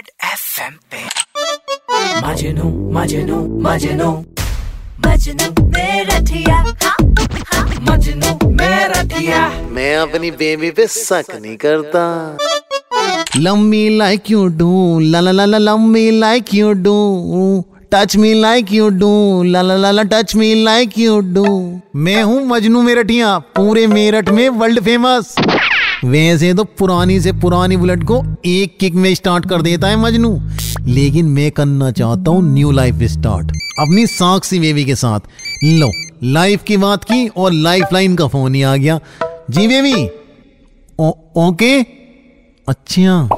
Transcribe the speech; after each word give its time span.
Red 0.00 0.10
FM 0.24 0.74
पे। 0.90 0.98
मजनू 2.26 2.68
मजनू 2.92 3.38
मजनू। 3.62 4.10
मजनू 5.06 5.64
मेरा 5.66 6.18
ठिया। 6.28 6.56
हाँ, 6.56 6.94
हाँ। 7.52 7.64
मजनू 7.88 8.50
मेरा 8.50 9.02
मैं 9.74 9.96
अपनी 9.96 10.30
बेबी 10.40 10.70
पे 10.70 10.86
शक 10.86 11.34
नहीं 11.34 11.56
करता। 11.64 12.04
लम्बी 13.36 13.88
like 13.98 14.30
you 14.30 14.46
do 14.60 14.98
la 15.02 15.20
la 15.20 15.32
la 15.32 15.44
la 15.44 15.58
लम्बी 15.58 16.10
like 16.20 16.54
you 16.54 16.72
do 16.86 16.96
touch 17.92 18.16
me 18.16 18.32
like 18.40 18.72
you 18.72 18.88
do 19.02 19.42
la 19.42 19.62
la 19.62 19.76
la 19.76 19.90
la 19.90 20.02
touch 20.12 20.34
me 20.36 20.54
like 20.64 20.98
you 20.98 21.20
do 21.36 21.46
मैं 21.96 22.22
हूँ 22.22 22.44
मजनू 22.48 22.82
मेरठिया 22.82 23.38
पूरे 23.56 23.86
मेरठ 23.86 24.28
में 24.38 24.48
वर्ल्ड 24.48 24.84
फ़ेमस 24.84 25.34
वैसे 26.04 26.54
तो 26.54 26.64
पुरानी 26.64 27.20
से 27.20 27.32
पुरानी 27.32 27.76
बुलेट 27.76 28.04
को 28.04 28.24
एक 28.44 28.78
किक 28.78 28.94
में 28.94 29.14
स्टार्ट 29.14 29.48
कर 29.48 29.62
देता 29.62 29.88
है 29.88 29.96
मजनू। 29.96 30.40
लेकिन 30.86 31.26
मैं 31.26 31.50
करना 31.50 31.90
चाहता 31.90 32.30
हूँ 32.30 32.54
न्यू 32.54 32.70
लाइफ 32.70 32.98
स्टार्ट। 33.02 33.46
अपनी 33.78 34.06
साक्षी 34.06 34.58
बेबी 34.58 34.84
के 34.84 34.94
साथ। 34.94 35.20
लो 35.64 35.90
लाइफ 36.24 36.62
की 36.62 36.76
बात 36.76 37.04
की 37.04 37.28
और 37.28 37.52
लाइफ 37.52 37.84
लाइन 37.92 38.16
का 38.16 38.26
फ़ोन 38.26 38.54
ही 38.54 38.62
आ 38.62 38.76
गया। 38.76 39.00
जी 39.50 39.68
बेबी? 39.68 40.08
ओ, 40.98 41.12
ओके? 41.36 41.80
अच्छा। 42.68 43.28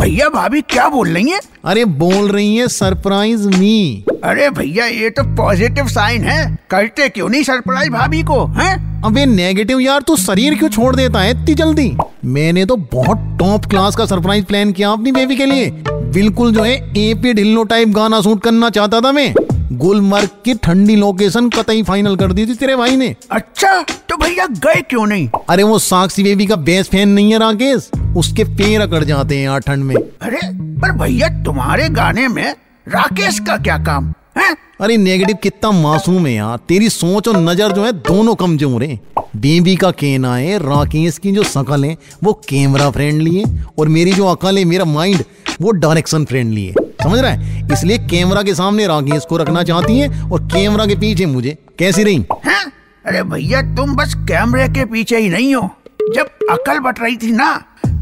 भैया 0.00 0.28
भाभी 0.28 0.60
क्या 0.60 0.88
बोल 0.88 1.08
रही 1.08 1.30
हैं? 1.30 1.40
अरे 1.64 1.84
बोल 1.84 2.28
रही 2.28 2.56
है 2.56 2.68
सरप्राइज़ 2.68 3.48
मी। 3.48 4.04
अरे 4.24 4.50
भैया 4.50 4.86
ये 4.86 5.10
तो 5.10 5.22
पॉजिटिव 5.36 5.88
साइन 5.88 6.24
है। 6.24 6.58
करते 6.70 7.08
क्यों 7.08 7.28
नहीं 7.28 7.42
सरप्राइज़ 7.42 7.90
भाभी 7.90 8.22
को 8.22 8.46
हैं? 8.46 8.89
अबे 9.04 9.24
नेगेटिव 9.26 9.78
यार 9.80 10.02
तू 10.02 10.16
शरीर 10.16 10.54
क्यों 10.54 10.68
छोड़ 10.68 10.94
देता 10.96 11.20
है 11.20 11.30
इतनी 11.30 11.54
जल्दी? 11.54 11.96
मैंने 12.24 12.64
तो 12.66 12.76
बहुत 12.76 13.18
टॉप 13.38 13.66
क्लास 13.66 13.96
का 13.96 14.06
सरप्राइज़ 14.06 14.44
प्लान 14.44 14.72
किया 14.72 14.90
अपनी 14.90 15.12
बेबी 15.12 15.36
के 15.36 15.46
लिए। 15.46 15.70
बिल्कुल 16.14 16.52
जो 16.52 16.62
है 16.62 16.74
एपी 16.98 17.32
ढिल्लो 17.34 17.62
टाइप 17.64 17.88
गाना 17.88 18.20
शूट 18.20 18.42
करना 18.42 18.70
चाहता 18.70 19.00
था 19.00 19.12
मैं। 19.12 19.34
गुलमर्ग 19.72 20.28
की 20.44 20.54
ठंडी 20.54 20.96
लोकेशन 20.96 21.48
कतई 21.48 21.82
फाइनल 21.82 22.16
कर 22.16 22.32
दी 22.32 22.46
थी 22.46 22.54
तेरे 22.54 22.76
भाई 22.76 22.96
ने। 22.96 23.14
अच्छा 23.30 23.80
तो 23.82 24.16
भैया 24.16 24.46
गए 24.46 24.80
क्यों 24.80 25.06
नहीं? 25.06 25.28
अरे 25.48 25.62
वो 25.62 25.78
साक्षी 25.78 26.22
बेबी 26.22 26.46
का 26.46 26.56
बेस्ट 26.56 26.90
फ़ैन 26.90 27.08
नहीं 27.08 27.32
है 27.32 27.38
राकेश। 27.38 27.90
उसके 28.16 28.44
पेड़ 28.44 28.82
अकड़ 28.82 29.04
जाते 29.04 29.36
हैं 29.36 29.44
यार 29.44 29.60
ठंड 29.60 29.84
में। 29.84 29.96
अरे 29.96 30.40
पर 30.80 30.92
भैया 30.92 31.28
तुम्हारे 31.44 31.88
गाने 31.88 32.28
में 32.28 32.50
राकेश 32.86 33.38
का 33.38 33.56
क्या 33.56 33.78
काम? 33.78 34.12
है 34.36 34.54
अरे 34.80 34.96
नेगेटिव 34.96 35.36
कितना 35.42 35.70
मासूम 35.72 36.26
है 36.26 36.32
यार। 36.32 36.58
तेरी 36.68 36.88
सोच 36.88 37.28
और 37.28 37.36
नज़र 37.38 37.72
जो 37.72 37.84
है 37.84 37.92
दोनों 37.92 38.34
कमज़ोर 38.34 38.84
है। 38.84 38.98
बेबी 39.36 39.74
का 39.76 39.90
कहना 39.92 40.34
है 40.36 40.58
राकेश 40.58 41.18
की 41.18 41.32
जो 41.32 41.42
शकल 41.44 41.84
है 41.84 41.96
वो 42.24 42.32
कैमरा 42.48 42.90
फ्रेंडली 42.90 43.34
है 43.36 43.64
और 43.78 43.88
मेरी 43.88 44.12
जो 44.12 44.26
अकल 44.26 44.58
है 44.58 44.64
मेरा 44.64 44.84
माइंड 44.86 45.24
वो 45.60 45.70
डायरेक्शन 45.72 46.24
फ्रेंडली 46.24 46.66
है। 46.66 46.74
समझ 47.02 47.18
रहा 47.18 47.30
है? 47.30 47.66
इसलिए 47.72 47.98
कैमरा 48.10 48.42
के 48.42 48.54
सामने 48.54 48.86
राकेश 48.86 49.24
को 49.24 49.36
रखना 49.36 49.62
चाहती 49.62 49.98
है 49.98 50.08
और 50.22 50.42
कैमरा 50.44 50.86
के 50.86 50.94
पीछे 50.96 51.26
मुझे। 51.26 51.56
कैसी 51.78 52.02
रही? 52.04 52.24
हैं? 52.46 52.64
अरे 53.04 53.22
भैया 53.24 53.60
तुम 53.76 53.94
बस 53.96 54.14
कैमरे 54.28 54.68
के 54.68 54.84
पीछे 54.84 55.18
ही 55.18 55.28
नहीं 55.28 55.54
हो। 55.54 55.68
जब 56.14 56.30
अकल 56.50 56.78
बट 56.80 57.00
रही 57.00 57.16
थी 57.16 57.32
ना 57.32 57.52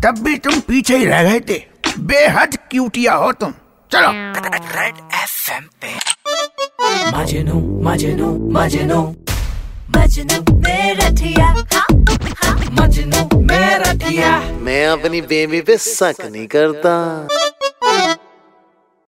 तब 0.05 0.23
भी 0.25 0.37
तुम 0.39 0.61
पीछे 0.61 0.99
ही 0.99 1.05
रह 1.05 1.23
गए 1.23 1.41
थे। 1.41 1.61
बेहद 2.01 2.57
क्यूटिया 2.71 3.15
हो 3.15 3.33
तुम। 3.33 3.53
चलो। 3.91 4.11
रेड 4.11 4.95
एफएम 5.15 5.65
पे। 5.83 6.18
मजनू 7.07 7.55
मजनू 7.83 8.29
मजनू। 8.53 9.01
मजनू 9.97 10.57
मेरा 10.57 11.09
ठिया। 11.11 11.47
हाँ, 11.47 11.87
हाँ। 12.45 12.59
मजनू 12.73 13.41
मेरा 13.41 13.93
मैं 14.61 14.87
अपनी 14.87 15.21
बेबी 15.21 15.61
पे 15.61 15.77
शक 15.77 16.15
नहीं 16.33 16.47
करता। 16.47 16.95